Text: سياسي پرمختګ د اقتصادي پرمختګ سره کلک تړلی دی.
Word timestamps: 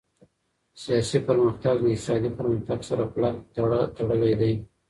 سياسي 0.83 1.19
پرمختګ 1.27 1.75
د 1.81 1.85
اقتصادي 1.93 2.29
پرمختګ 2.39 2.79
سره 2.89 3.03
کلک 3.13 3.35
تړلی 3.97 4.33
دی. 4.41 4.53